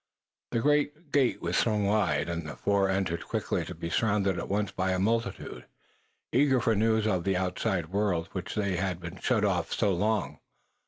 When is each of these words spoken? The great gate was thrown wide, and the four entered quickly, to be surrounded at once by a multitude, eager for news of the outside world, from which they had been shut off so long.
The 0.49 0.61
great 0.61 1.11
gate 1.11 1.43
was 1.43 1.61
thrown 1.61 1.83
wide, 1.83 2.27
and 2.27 2.47
the 2.49 2.55
four 2.55 2.89
entered 2.89 3.27
quickly, 3.27 3.63
to 3.65 3.75
be 3.75 3.91
surrounded 3.91 4.39
at 4.39 4.49
once 4.49 4.71
by 4.71 4.93
a 4.93 4.97
multitude, 4.97 5.67
eager 6.31 6.59
for 6.59 6.73
news 6.73 7.05
of 7.05 7.23
the 7.23 7.37
outside 7.37 7.89
world, 7.89 8.25
from 8.25 8.33
which 8.41 8.55
they 8.55 8.77
had 8.77 8.99
been 8.99 9.19
shut 9.19 9.45
off 9.45 9.71
so 9.71 9.93
long. 9.93 10.39